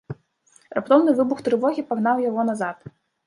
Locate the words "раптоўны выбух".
0.77-1.43